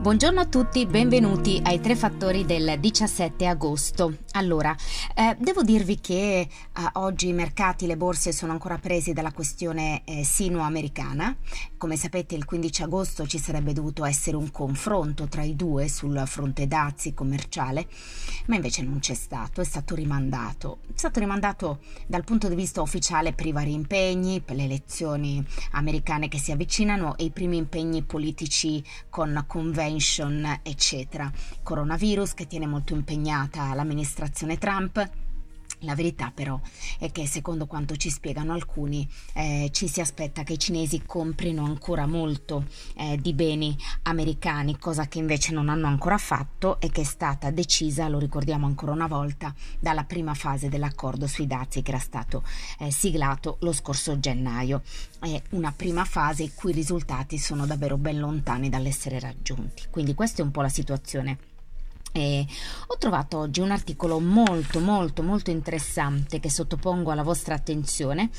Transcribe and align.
Buongiorno 0.00 0.40
a 0.40 0.46
tutti, 0.46 0.86
benvenuti 0.86 1.60
ai 1.62 1.78
tre 1.78 1.94
fattori 1.94 2.46
del 2.46 2.80
17 2.80 3.44
agosto. 3.44 4.16
Allora, 4.32 4.74
eh, 5.14 5.36
devo 5.38 5.62
dirvi 5.62 6.00
che 6.00 6.40
eh, 6.40 6.48
oggi 6.94 7.28
i 7.28 7.34
mercati, 7.34 7.86
le 7.86 7.98
borse 7.98 8.32
sono 8.32 8.52
ancora 8.52 8.78
presi 8.78 9.12
dalla 9.12 9.30
questione 9.30 10.00
eh, 10.06 10.24
sino-americana. 10.24 11.36
Come 11.76 11.96
sapete 11.96 12.34
il 12.34 12.46
15 12.46 12.84
agosto 12.84 13.26
ci 13.26 13.38
sarebbe 13.38 13.74
dovuto 13.74 14.06
essere 14.06 14.38
un 14.38 14.50
confronto 14.50 15.28
tra 15.28 15.42
i 15.42 15.54
due 15.54 15.86
sul 15.86 16.22
fronte 16.24 16.66
dazi 16.66 17.12
commerciale, 17.12 17.86
ma 18.46 18.54
invece 18.54 18.80
non 18.80 19.00
c'è 19.00 19.12
stato, 19.12 19.60
è 19.60 19.64
stato 19.64 19.94
rimandato. 19.94 20.78
È 20.86 20.96
stato 20.96 21.20
rimandato 21.20 21.80
dal 22.06 22.24
punto 22.24 22.48
di 22.48 22.54
vista 22.54 22.80
ufficiale 22.80 23.34
per 23.34 23.44
i 23.44 23.52
vari 23.52 23.74
impegni, 23.74 24.40
per 24.40 24.56
le 24.56 24.64
elezioni 24.64 25.44
americane 25.72 26.28
che 26.28 26.38
si 26.38 26.52
avvicinano 26.52 27.18
e 27.18 27.24
i 27.24 27.30
primi 27.30 27.58
impegni 27.58 28.00
politici 28.02 28.82
con 29.10 29.44
convegni 29.46 29.88
convention, 29.90 30.60
eccetera. 30.62 31.30
Coronavirus 31.62 32.34
che 32.34 32.46
tiene 32.46 32.66
molto 32.66 32.94
impegnata 32.94 33.74
l'amministrazione 33.74 34.56
Trump. 34.56 35.29
La 35.80 35.94
verità 35.94 36.30
però 36.34 36.60
è 36.98 37.10
che 37.10 37.26
secondo 37.26 37.66
quanto 37.66 37.96
ci 37.96 38.10
spiegano 38.10 38.52
alcuni 38.52 39.08
eh, 39.32 39.70
ci 39.72 39.88
si 39.88 40.00
aspetta 40.00 40.42
che 40.42 40.54
i 40.54 40.58
cinesi 40.58 41.02
comprino 41.06 41.64
ancora 41.64 42.06
molto 42.06 42.66
eh, 42.96 43.16
di 43.16 43.32
beni 43.32 43.76
americani, 44.02 44.78
cosa 44.78 45.08
che 45.08 45.18
invece 45.18 45.52
non 45.52 45.70
hanno 45.70 45.86
ancora 45.86 46.18
fatto 46.18 46.80
e 46.80 46.90
che 46.90 47.00
è 47.00 47.04
stata 47.04 47.50
decisa, 47.50 48.08
lo 48.08 48.18
ricordiamo 48.18 48.66
ancora 48.66 48.92
una 48.92 49.06
volta, 49.06 49.54
dalla 49.78 50.04
prima 50.04 50.34
fase 50.34 50.68
dell'accordo 50.68 51.26
sui 51.26 51.46
dazi 51.46 51.80
che 51.80 51.90
era 51.90 52.00
stato 52.00 52.42
eh, 52.78 52.90
siglato 52.90 53.56
lo 53.60 53.72
scorso 53.72 54.18
gennaio. 54.20 54.82
È 55.18 55.42
una 55.50 55.72
prima 55.72 56.04
fase 56.04 56.42
i 56.42 56.52
cui 56.54 56.72
risultati 56.72 57.38
sono 57.38 57.64
davvero 57.64 57.96
ben 57.96 58.18
lontani 58.18 58.68
dall'essere 58.68 59.18
raggiunti. 59.18 59.84
Quindi 59.88 60.14
questa 60.14 60.42
è 60.42 60.44
un 60.44 60.50
po' 60.50 60.60
la 60.62 60.68
situazione 60.68 61.38
e 62.12 62.46
ho 62.86 62.96
trovato 62.98 63.38
oggi 63.38 63.60
un 63.60 63.70
articolo 63.70 64.18
molto 64.18 64.80
molto 64.80 65.22
molto 65.22 65.50
interessante 65.50 66.40
che 66.40 66.50
sottopongo 66.50 67.10
alla 67.10 67.22
vostra 67.22 67.54
attenzione 67.54 68.30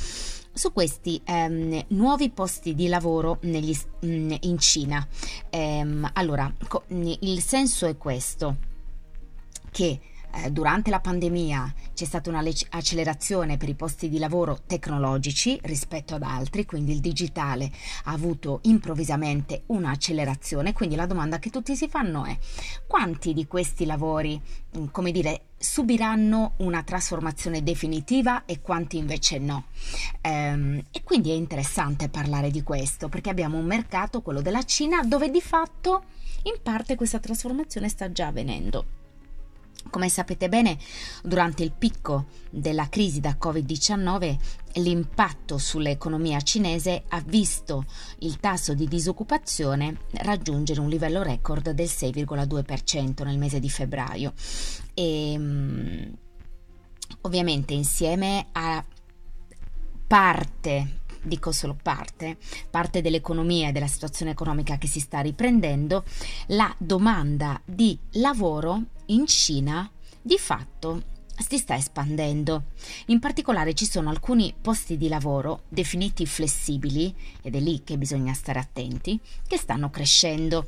su 0.54 0.74
questi 0.74 1.22
ehm, 1.24 1.86
nuovi 1.90 2.30
posti 2.30 2.76
di 2.76 2.88
lavoro 2.88 3.38
negli, 3.44 3.78
mm, 4.06 4.34
in 4.42 4.58
Cina. 4.60 5.08
Ehm, 5.50 6.10
allora, 6.14 6.54
co- 6.68 6.84
il 6.90 7.42
senso 7.42 7.86
è 7.86 7.96
questo, 7.98 8.58
che 9.72 9.86
eh, 9.86 10.11
durante 10.50 10.90
la 10.90 11.00
pandemia 11.00 11.74
c'è 11.94 12.06
stata 12.06 12.30
un'accelerazione 12.30 13.58
per 13.58 13.70
i 13.70 13.76
posti 13.76 14.10
di 14.10 14.18
lavoro 14.18 14.60
tecnologici 14.66 15.60
rispetto 15.64 16.16
ad 16.16 16.24
altri, 16.24 16.66
quindi 16.66 16.94
il 16.94 17.00
digitale 17.00 17.72
ha 18.06 18.12
avuto 18.12 18.60
improvvisamente 18.64 19.64
un'accelerazione, 19.68 20.74
quindi 20.74 20.96
la 20.96 21.06
domanda 21.06 21.40
che 21.40 21.50
tutti 21.50 21.76
si 21.76 21.88
fanno 21.88 22.26
è 22.26 22.38
quanti 22.88 23.34
di 23.34 23.48
questi 23.48 23.86
lavori, 23.86 24.42
mm, 24.78 24.86
come 24.92 25.12
dire, 25.12 25.42
subiranno 25.58 26.54
una 26.58 26.82
trasformazione 26.84 27.62
definitiva 27.62 28.46
e 28.46 28.62
quanti 28.62 28.98
invece 28.98 29.38
no. 29.38 29.66
Ehm, 30.22 30.82
e 30.92 31.04
quindi 31.04 31.30
è 31.32 31.36
interessante 31.36 32.10
parlare 32.10 32.50
di 32.50 32.64
questo 32.64 33.10
perché 33.10 33.30
abbiamo 33.30 33.58
un 33.58 33.66
mercato, 33.66 34.22
quello 34.22 34.42
della 34.42 34.64
Cina, 34.64 35.04
dove 35.04 35.30
di 35.30 35.42
fatto 35.42 36.04
in 36.44 36.56
parte 36.64 36.96
questa 36.96 37.20
trasformazione 37.20 37.90
sta 37.90 38.12
già 38.12 38.28
avvenendo. 38.28 39.01
Come 39.90 40.10
sapete 40.10 40.48
bene, 40.48 40.78
durante 41.24 41.64
il 41.64 41.72
picco 41.72 42.28
della 42.50 42.88
crisi 42.88 43.20
da 43.20 43.36
Covid-19 43.40 44.38
l'impatto 44.76 45.58
sull'economia 45.58 46.40
cinese 46.40 47.04
ha 47.10 47.22
visto 47.26 47.86
il 48.20 48.40
tasso 48.40 48.74
di 48.74 48.88
disoccupazione 48.88 49.98
raggiungere 50.14 50.80
un 50.80 50.88
livello 50.88 51.24
record 51.24 51.72
del 51.72 51.88
6,2% 51.88 53.24
nel 53.26 53.38
mese 53.38 53.60
di 53.60 53.70
febbraio. 53.70 54.34
E, 54.94 55.36
mm, 55.38 56.04
ovviamente 57.22 57.74
insieme 57.74 58.48
a 58.54 58.84
parte 60.08 61.01
dico 61.24 61.52
solo 61.52 61.78
parte, 61.82 62.38
parte 62.70 63.02
dell'economia 63.02 63.70
e 63.70 63.72
della 63.72 63.88
situazione 63.88 64.32
economica 64.32 64.78
che 64.78 64.88
si 64.88 65.00
sta 65.00 65.20
riprendendo, 65.20 66.04
la 66.48 66.74
domanda 66.78 67.62
di 67.66 67.98
lavoro 68.14 68.84
in 69.08 69.26
Cina 69.28 69.90
di 70.22 70.38
fatto 70.38 71.04
si 71.42 71.58
sta 71.58 71.76
espandendo. 71.76 72.66
In 73.08 73.20
particolare 73.20 73.74
ci 73.74 73.86
sono 73.86 74.10
alcuni 74.10 74.54
posti 74.60 74.98
di 74.98 75.08
lavoro 75.08 75.64
definiti 75.70 76.26
flessibili, 76.26 77.14
ed 77.42 77.56
è 77.56 77.60
lì 77.60 77.84
che 77.84 77.98
bisogna 77.98 78.34
stare 78.34 78.60
attenti, 78.60 79.20
che 79.48 79.58
stanno 79.58 79.90
crescendo 79.90 80.68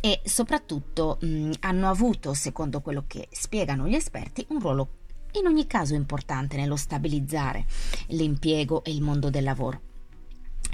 e 0.00 0.20
soprattutto 0.24 1.18
mh, 1.20 1.52
hanno 1.60 1.88
avuto, 1.88 2.34
secondo 2.34 2.80
quello 2.80 3.04
che 3.06 3.28
spiegano 3.30 3.86
gli 3.86 3.94
esperti, 3.94 4.44
un 4.48 4.60
ruolo 4.60 4.88
in 5.32 5.46
ogni 5.46 5.66
caso 5.66 5.94
importante 5.94 6.56
nello 6.56 6.76
stabilizzare 6.76 7.64
l'impiego 8.08 8.84
e 8.84 8.90
il 8.90 9.00
mondo 9.00 9.30
del 9.30 9.44
lavoro. 9.44 9.91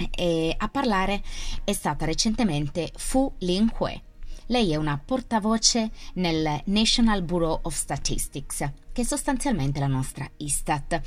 E 0.09 0.53
a 0.57 0.69
parlare 0.69 1.21
è 1.63 1.73
stata 1.73 2.05
recentemente 2.05 2.91
Fu 2.95 3.33
Linhui. 3.39 4.01
Lei 4.47 4.71
è 4.71 4.75
una 4.77 4.99
portavoce 5.03 5.91
nel 6.15 6.61
National 6.65 7.21
Bureau 7.21 7.59
of 7.61 7.75
Statistics, 7.75 8.57
che 8.91 9.01
è 9.01 9.03
sostanzialmente 9.03 9.79
la 9.79 9.87
nostra 9.87 10.27
Istat. 10.37 11.01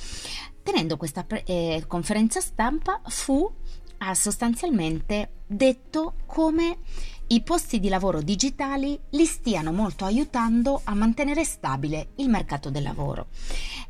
Tenendo 0.62 0.97
questa 0.97 1.26
eh, 1.26 1.82
conferenza 1.88 2.41
stampa, 2.41 3.00
Fu 3.06 3.50
ha 3.98 4.14
sostanzialmente 4.14 5.42
detto 5.47 6.14
come 6.26 6.78
i 7.28 7.43
posti 7.43 7.81
di 7.81 7.88
lavoro 7.88 8.21
digitali 8.21 8.99
li 9.10 9.25
stiano 9.25 9.72
molto 9.72 10.05
aiutando 10.05 10.81
a 10.84 10.94
mantenere 10.94 11.44
stabile 11.44 12.09
il 12.16 12.28
mercato 12.28 12.71
del 12.71 12.83
lavoro. 12.83 13.28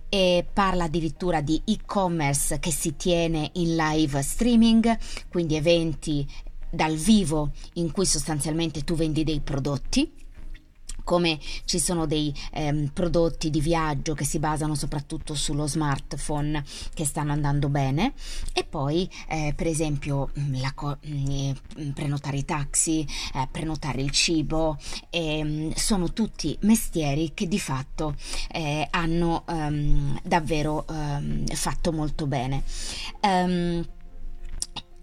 E 0.09 0.47
parla 0.53 0.84
addirittura 0.84 1.41
di 1.41 1.60
e-commerce 1.65 2.59
che 2.59 2.70
si 2.70 2.97
tiene 2.97 3.50
in 3.54 3.75
live 3.75 4.22
streaming, 4.22 4.98
quindi 5.28 5.56
eventi 5.56 6.26
dal 6.70 6.94
vivo 6.94 7.50
in 7.75 7.91
cui 7.91 8.06
sostanzialmente 8.06 8.84
tu 8.84 8.94
vendi 8.94 9.25
dei 9.25 9.41
prodotti 9.41 10.10
come 11.04 11.38
ci 11.64 11.78
sono 11.78 12.06
dei 12.06 12.34
ehm, 12.52 12.88
prodotti 12.92 13.50
di 13.50 13.60
viaggio 13.60 14.14
che 14.14 14.24
si 14.24 14.38
basano 14.38 14.74
soprattutto 14.74 15.34
sullo 15.34 15.66
smartphone 15.66 16.62
che 16.94 17.04
stanno 17.04 17.32
andando 17.32 17.68
bene 17.68 18.12
e 18.52 18.64
poi 18.64 19.08
eh, 19.28 19.52
per 19.56 19.66
esempio 19.66 20.30
mm, 20.38 20.54
co- 20.74 20.98
mm, 21.06 21.30
eh, 21.30 21.54
prenotare 21.94 22.36
i 22.38 22.44
taxi, 22.44 23.06
eh, 23.34 23.48
prenotare 23.50 24.00
il 24.02 24.10
cibo 24.10 24.78
eh, 25.10 25.72
sono 25.74 26.12
tutti 26.12 26.56
mestieri 26.62 27.32
che 27.34 27.48
di 27.48 27.58
fatto 27.58 28.14
eh, 28.50 28.86
hanno 28.90 29.44
um, 29.46 30.19
davvero 30.22 30.84
um, 30.88 31.44
fatto 31.46 31.92
molto 31.92 32.26
bene. 32.26 32.62
Um, 33.20 33.84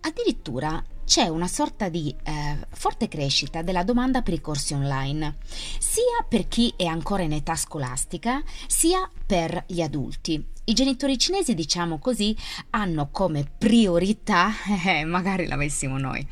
addirittura 0.02 0.84
c'è 1.10 1.28
una 1.28 1.48
sorta 1.48 1.90
di 1.90 2.16
eh, 2.22 2.68
forte 2.70 3.08
crescita 3.08 3.64
della 3.64 3.82
domanda 3.82 4.22
per 4.22 4.36
i 4.36 4.42
corsi 4.42 4.76
online, 4.76 5.38
sia 5.80 6.24
per 6.30 6.48
chi 6.48 6.72
è 6.78 6.86
ancora 6.86 7.24
in 7.24 7.32
età 7.32 7.56
scolastica, 7.56 8.44
sia 8.68 9.10
per 9.26 9.64
gli 9.66 9.82
adulti. 9.82 10.46
I 10.66 10.74
genitori 10.74 11.18
cinesi, 11.18 11.56
diciamo 11.56 11.98
così, 11.98 12.38
hanno 12.70 13.10
come 13.12 13.44
priorità, 13.58 14.52
eh, 14.86 15.04
magari 15.04 15.48
l'avessimo 15.48 15.98
noi. 15.98 16.24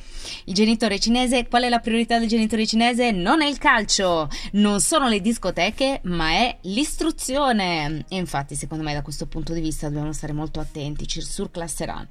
Il 0.43 0.53
genitore 0.53 0.99
cinese, 0.99 1.47
qual 1.47 1.63
è 1.63 1.69
la 1.69 1.79
priorità 1.79 2.19
del 2.19 2.27
genitore 2.27 2.67
cinese? 2.67 3.09
Non 3.09 3.41
è 3.41 3.47
il 3.47 3.57
calcio, 3.57 4.29
non 4.51 4.79
sono 4.79 5.07
le 5.07 5.21
discoteche, 5.21 6.01
ma 6.03 6.33
è 6.33 6.55
l'istruzione. 6.61 8.05
E 8.09 8.15
infatti, 8.15 8.53
secondo 8.53 8.83
me, 8.83 8.93
da 8.93 9.01
questo 9.01 9.25
punto 9.25 9.53
di 9.53 9.59
vista 9.59 9.87
dobbiamo 9.87 10.13
stare 10.13 10.33
molto 10.33 10.59
attenti, 10.59 11.07
ci 11.07 11.19
surclasseranno. 11.19 12.09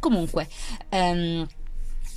Comunque, 0.00 0.48
ehm, 0.88 1.46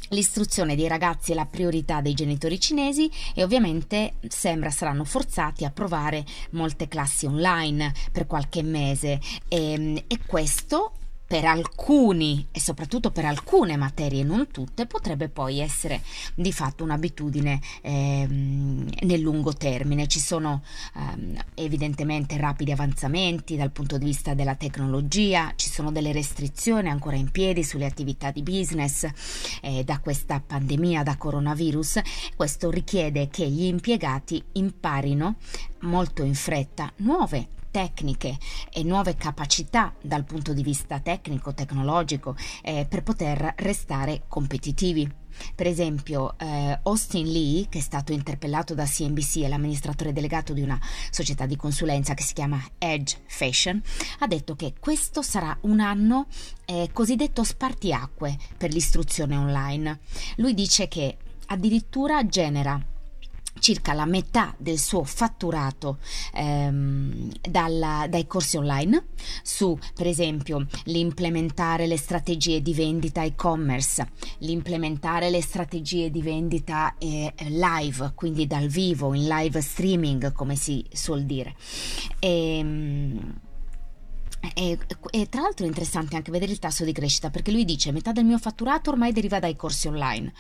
L'istruzione 0.10 0.76
dei 0.76 0.88
ragazzi 0.88 1.32
è 1.32 1.36
la 1.36 1.46
priorità 1.46 2.02
dei 2.02 2.14
genitori 2.14 2.60
cinesi 2.60 3.10
e 3.34 3.44
ovviamente 3.44 4.14
sembra 4.28 4.70
saranno 4.70 5.06
forzati 5.06 5.66
a 5.66 5.72
provare 5.72 6.24
molte 6.52 6.88
classi 6.88 7.26
online 7.26 7.94
per 8.12 8.28
qualche 8.28 8.62
mese. 8.62 9.20
E, 9.48 9.72
ehm, 9.72 10.04
e 10.08 10.20
questo 10.26 10.94
per 11.26 11.46
alcuni 11.46 12.48
e 12.52 12.60
soprattutto 12.60 13.12
per 13.12 13.26
alcune 13.26 13.76
materie, 13.76 14.24
non 14.24 14.48
tutte, 14.52 14.86
potrebbe 14.86 15.30
poi 15.30 15.60
essere 15.60 16.02
di 16.36 16.52
fatto 16.52 16.84
un'abitudine 16.84 17.60
ehm, 17.82 18.90
nel 19.02 19.20
lungo 19.20 19.54
termine. 19.54 20.08
Ci 20.08 20.20
sono 20.20 20.62
ehm, 20.96 21.38
evidentemente 21.56 22.38
rapidi 22.38 22.72
avanzamenti 22.72 23.56
dal 23.56 23.72
punto 23.72 23.98
di 23.98 24.06
vista 24.06 24.34
della 24.34 24.56
tecnologia, 24.56 25.54
ci 25.56 25.70
sono 25.70 25.92
delle 25.92 26.12
restrizioni 26.12 26.90
ancora 26.90 27.16
in 27.16 27.32
piedi 27.32 27.64
sulle 27.64 27.86
attività 27.86 28.32
di 28.32 28.44
business 28.44 29.08
eh, 29.62 29.84
da 29.84 30.00
questa 30.00 30.40
pandemia, 30.46 31.04
da 31.04 31.18
coronavirus. 31.18 32.02
Questo 32.36 32.70
richiede 32.70 33.30
che 33.30 33.48
gli 33.48 33.64
impiegati 33.64 34.44
imparino 34.54 35.36
molto 35.80 36.24
in 36.24 36.36
fretta 36.36 36.92
nuove 36.98 37.62
tecniche 37.74 38.38
e 38.72 38.84
nuove 38.84 39.16
capacità 39.16 39.96
dal 40.00 40.26
punto 40.26 40.54
di 40.54 40.62
vista 40.62 41.00
tecnico, 41.00 41.56
tecnologico, 41.56 42.36
eh, 42.62 42.86
per 42.88 43.02
poter 43.02 43.56
restare 43.58 44.26
competitivi. 44.28 45.12
Per 45.56 45.66
esempio, 45.66 46.38
eh, 46.38 46.80
Austin 46.84 47.26
Lee, 47.26 47.68
che 47.68 47.80
è 47.80 47.82
stato 47.82 48.14
interpellato 48.14 48.76
da 48.76 48.86
CNBC, 48.86 49.40
è 49.40 49.48
l'amministratore 49.48 50.14
delegato 50.14 50.54
di 50.54 50.62
una 50.62 50.80
società 51.10 51.48
di 51.48 51.56
consulenza 51.56 52.14
che 52.14 52.22
si 52.22 52.36
chiama 52.36 52.64
Edge 52.78 53.18
Fashion, 53.26 53.82
ha 54.20 54.28
detto 54.28 54.56
che 54.56 54.76
questo 54.80 55.24
sarà 55.24 55.58
un 55.62 55.80
anno 55.80 56.28
eh, 56.66 56.92
cosiddetto 56.94 57.44
spartiacque 57.44 58.38
per 58.56 58.72
l'istruzione 58.72 59.36
online. 59.36 60.00
Lui 60.36 60.54
dice 60.54 60.88
che 60.88 61.18
addirittura 61.48 62.24
genera 62.28 62.80
circa 63.64 63.94
la 63.94 64.06
metà 64.06 64.54
del 64.58 64.78
suo 64.78 65.06
fatturato 65.06 66.00
ehm, 66.34 67.32
dalla, 67.50 68.08
dai 68.10 68.28
corsi 68.28 68.58
online 68.58 69.06
su 69.42 69.80
per 69.96 70.06
esempio 70.06 70.68
l'implementare 70.86 71.88
le 71.88 71.96
strategie 71.96 72.62
di 72.62 72.74
vendita 72.74 73.24
e-commerce, 73.24 74.06
l'implementare 74.40 75.30
le 75.30 75.42
strategie 75.42 76.12
di 76.12 76.22
vendita 76.22 76.96
eh, 76.98 77.34
live, 77.48 78.12
quindi 78.16 78.48
dal 78.48 78.68
vivo, 78.68 79.14
in 79.14 79.28
live 79.28 79.62
streaming 79.62 80.34
come 80.34 80.58
si 80.58 80.86
suol 80.92 81.24
dire. 81.24 81.56
E, 82.20 82.58
ehm, 82.58 83.40
e, 84.54 84.78
e, 85.12 85.30
tra 85.30 85.42
l'altro 85.42 85.66
è 85.66 85.68
interessante 85.68 86.16
anche 86.16 86.32
vedere 86.32 86.52
il 86.52 86.60
tasso 86.60 86.84
di 86.84 86.92
crescita 86.92 87.30
perché 87.30 87.52
lui 87.52 87.64
dice 87.64 87.92
metà 87.92 88.12
del 88.12 88.26
mio 88.26 88.38
fatturato 88.38 88.90
ormai 88.90 89.14
deriva 89.14 89.40
dai 89.40 89.56
corsi 89.56 89.88
online 89.88 90.34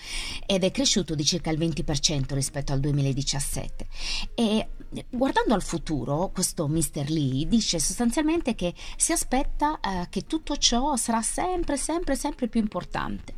ed 0.46 0.64
è 0.64 0.72
cresciuto 0.72 1.16
di 1.16 1.24
circa 1.24 1.50
il 1.52 1.58
20% 1.58 2.34
rispetto 2.34 2.74
al 2.74 2.80
2017 2.80 3.88
e 4.36 4.68
guardando 5.10 5.54
al 5.54 5.64
futuro 5.64 6.32
questo 6.34 6.68
Mr. 6.68 7.10
Lee 7.10 7.48
dice 7.48 7.80
sostanzialmente 7.80 8.56
che 8.56 8.74
si 8.98 9.12
aspetta 9.14 9.80
eh, 9.80 10.08
che 10.10 10.26
tutto 10.26 10.58
ciò 10.58 10.96
sarà 10.96 11.22
sempre 11.22 11.78
sempre 11.78 12.16
sempre 12.16 12.48
più 12.48 12.60
importante 12.60 13.34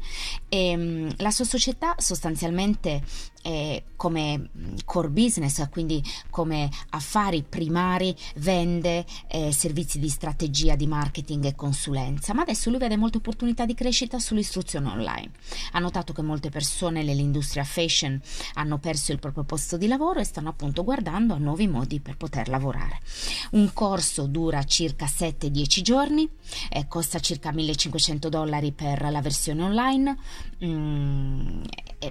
e 0.50 0.76
mh, 0.76 1.16
la 1.18 1.32
sua 1.32 1.46
società 1.46 1.96
sostanzialmente 1.98 3.04
eh, 3.45 3.83
come 3.95 4.50
core 4.86 5.09
business, 5.09 5.69
quindi 5.69 6.03
come 6.31 6.69
affari 6.89 7.44
primari, 7.47 8.15
vende 8.38 9.06
eh, 9.27 9.51
servizi 9.51 10.00
di 10.00 10.09
strategia 10.09 10.75
di 10.75 10.88
marketing 10.88 11.45
e 11.45 11.56
consulenza, 11.56 12.33
ma 12.33 12.42
adesso 12.42 12.71
lui 12.71 12.80
vede 12.80 12.97
molte 12.97 13.18
opportunità 13.18 13.65
di 13.65 13.75
crescita 13.75 14.18
sull'istruzione 14.18 14.89
online. 14.89 15.31
Ha 15.74 15.80
notato 15.80 16.12
che 16.12 16.24
molte 16.24 16.50
persone 16.50 17.03
nell'industria 17.03 17.63
fashion 17.63 18.19
hanno 18.56 18.80
perso 18.80 19.12
il 19.12 19.19
proprio 19.19 19.44
posto 19.44 19.77
di 19.77 19.88
lavoro 19.88 20.19
e 20.19 20.24
stanno 20.24 20.50
appunto 20.50 20.83
guardando 20.83 21.36
a 21.36 21.38
nuovi 21.38 21.68
modi 21.68 22.00
per 22.00 22.18
poter 22.18 22.50
lavorare. 22.50 23.00
Un 23.51 23.71
corso 23.74 24.25
dura 24.25 24.63
circa 24.63 25.06
7-10 25.06 25.81
giorni, 25.81 26.27
eh, 26.69 26.88
costa 26.88 27.19
circa 27.19 27.51
1500 27.51 28.27
dollari 28.30 28.71
per 28.71 29.12
la 29.12 29.21
versione 29.21 29.62
online. 29.62 30.18
Mm, 30.63 31.62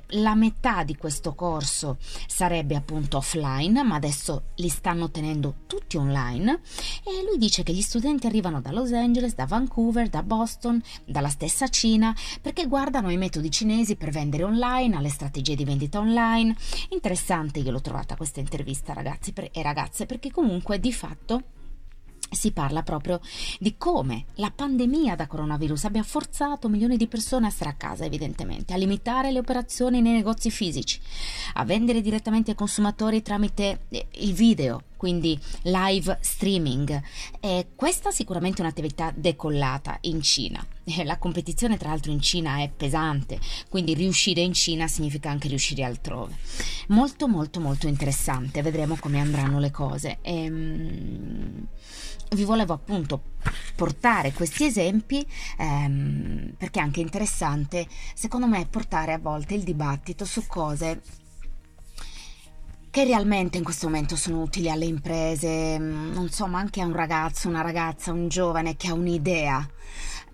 la 0.09 0.35
metà 0.35 0.83
di 0.85 0.97
questo 0.97 1.35
corso 1.35 1.99
sarebbe 2.27 2.75
appunto 2.75 3.19
offline, 3.19 3.83
ma 3.83 3.95
adesso 3.95 4.51
li 4.57 4.69
stanno 4.69 5.11
tenendo 5.11 5.55
tutti 5.67 5.97
online 5.97 6.61
e 7.05 7.25
lui 7.27 7.39
dice 7.39 7.63
che 7.63 7.73
gli 7.73 7.81
studenti 7.81 8.27
arrivano 8.27 8.61
da 8.61 8.73
Los 8.73 8.93
Angeles, 8.93 9.35
da 9.35 9.47
Vancouver, 9.47 10.09
da 10.09 10.23
Boston, 10.23 10.83
dalla 11.05 11.29
stessa 11.29 11.69
Cina, 11.69 12.15
perché 12.41 12.67
guardano 12.67 13.11
i 13.11 13.17
metodi 13.17 13.51
cinesi 13.51 13.97
per 13.97 14.11
vendere 14.11 14.45
online, 14.45 14.97
alle 14.97 15.09
strategie 15.09 15.55
di 15.55 15.65
vendita 15.65 15.99
online. 15.99 16.55
Interessante, 16.91 17.61
io 17.61 17.71
l'ho 17.71 17.81
trovata 17.81 18.17
questa 18.17 18.41
intervista 18.41 18.93
ragazzi 18.93 19.33
e 19.53 19.63
ragazze, 19.63 20.07
perché 20.07 20.31
comunque 20.31 20.79
di 20.79 20.93
fatto 20.93 21.43
si 22.35 22.53
parla 22.53 22.83
proprio 22.83 23.21
di 23.59 23.77
come 23.77 24.27
la 24.35 24.51
pandemia 24.55 25.17
da 25.17 25.27
coronavirus 25.27 25.85
abbia 25.85 26.03
forzato 26.03 26.69
milioni 26.69 26.97
di 26.97 27.07
persone 27.07 27.47
a 27.47 27.51
stare 27.51 27.71
a 27.71 27.75
casa, 27.75 28.05
evidentemente, 28.05 28.73
a 28.73 28.77
limitare 28.77 29.33
le 29.33 29.39
operazioni 29.39 30.01
nei 30.01 30.13
negozi 30.13 30.51
fisici, 30.51 31.01
a 31.55 31.65
vendere 31.65 32.01
direttamente 32.01 32.51
ai 32.51 32.57
consumatori 32.57 33.23
tramite 33.23 33.81
eh, 33.89 34.07
il 34.19 34.33
video, 34.33 34.83
quindi 35.05 35.39
live 35.65 36.17
streaming. 36.23 37.03
E 37.39 37.73
questa 37.77 38.11
sicuramente 38.11 38.63
è 38.63 38.65
un'attività 38.65 39.13
decollata 39.15 39.99
in 40.03 40.23
Cina. 40.23 40.65
La 41.05 41.19
competizione 41.19 41.77
tra 41.77 41.91
l'altro 41.91 42.11
in 42.11 42.23
Cina 42.23 42.63
è 42.63 42.71
pesante, 42.75 43.39
quindi 43.69 43.93
riuscire 43.93 44.41
in 44.41 44.55
Cina 44.55 44.89
significa 44.89 45.29
anche 45.29 45.49
riuscire 45.49 45.85
altrove. 45.85 46.37
Molto 46.89 47.29
molto 47.29 47.61
molto 47.61 47.87
interessante, 47.87 48.63
vedremo 48.63 48.97
come 48.99 49.21
andranno 49.21 49.59
le 49.59 49.71
cose. 49.71 50.21
Ehm 50.23 51.69
vi 52.31 52.45
volevo 52.45 52.73
appunto 52.73 53.23
portare 53.77 54.33
questi 54.33 54.65
esempi 54.65 55.25
ehm, 55.59 56.55
perché 56.57 56.81
è 56.81 56.83
anche 56.83 57.01
interessante, 57.01 57.87
secondo 58.15 58.47
me, 58.47 58.67
portare 58.67 59.13
a 59.13 59.19
volte 59.19 59.55
il 59.55 59.63
dibattito 59.63 60.25
su 60.25 60.45
cose 60.47 61.03
che 62.95 63.03
realmente 63.03 63.59
in 63.59 63.65
questo 63.65 63.89
momento 63.89 64.15
sono 64.15 64.41
utili 64.41 64.71
alle 64.71 64.85
imprese, 64.85 65.77
mm, 65.81 66.13
non 66.13 66.29
so, 66.29 66.47
ma 66.47 66.61
anche 66.61 66.81
a 66.81 66.87
un 66.87 66.93
ragazzo, 66.93 67.49
una 67.49 67.61
ragazza, 67.61 68.13
un 68.13 68.29
giovane 68.29 68.77
che 68.77 68.87
ha 68.87 68.95
un'idea. 68.95 69.69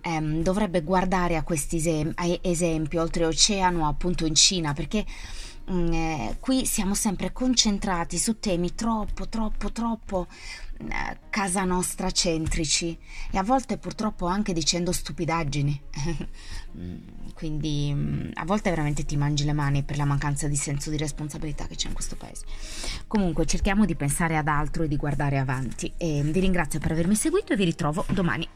Ehm, 0.01 0.43
dovrebbe 0.43 0.83
guardare 0.83 1.37
a 1.37 1.43
questi 1.43 1.77
esem- 1.77 2.13
esempi 2.41 2.97
oltreoceano, 2.97 3.87
appunto 3.87 4.27
in 4.27 4.35
Cina, 4.35 4.73
perché 4.73 5.03
eh, 5.71 6.37
qui 6.39 6.65
siamo 6.65 6.93
sempre 6.93 7.31
concentrati 7.31 8.17
su 8.17 8.39
temi 8.39 8.75
troppo, 8.75 9.27
troppo, 9.29 9.71
troppo 9.71 10.27
eh, 10.77 11.17
casa 11.29 11.63
nostra 11.63 12.11
centrici 12.11 12.97
e 13.31 13.37
a 13.37 13.43
volte 13.43 13.77
purtroppo 13.77 14.25
anche 14.25 14.53
dicendo 14.53 14.91
stupidaggini. 14.91 15.81
Mm, 16.71 17.33
quindi 17.33 17.91
mm, 17.93 18.29
a 18.35 18.45
volte 18.45 18.69
veramente 18.69 19.03
ti 19.03 19.17
mangi 19.17 19.43
le 19.43 19.51
mani 19.51 19.83
per 19.83 19.97
la 19.97 20.05
mancanza 20.05 20.47
di 20.47 20.55
senso 20.55 20.89
di 20.89 20.95
responsabilità 20.95 21.67
che 21.67 21.75
c'è 21.75 21.89
in 21.89 21.93
questo 21.93 22.15
paese. 22.15 22.45
Comunque 23.07 23.45
cerchiamo 23.45 23.83
di 23.83 23.97
pensare 23.97 24.37
ad 24.37 24.47
altro 24.47 24.83
e 24.83 24.87
di 24.87 24.95
guardare 24.95 25.37
avanti 25.37 25.91
e 25.97 26.21
vi 26.23 26.39
ringrazio 26.39 26.79
per 26.79 26.91
avermi 26.91 27.15
seguito 27.15 27.51
e 27.51 27.57
vi 27.57 27.65
ritrovo 27.65 28.05
domani. 28.11 28.47